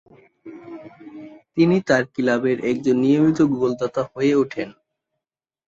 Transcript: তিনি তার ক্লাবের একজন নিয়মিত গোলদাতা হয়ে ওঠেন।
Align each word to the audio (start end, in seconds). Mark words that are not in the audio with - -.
তিনি 1.55 1.77
তার 1.87 2.03
ক্লাবের 2.13 2.57
একজন 2.65 2.95
নিয়মিত 3.03 3.39
গোলদাতা 3.53 4.01
হয়ে 4.11 4.33
ওঠেন। 4.35 4.69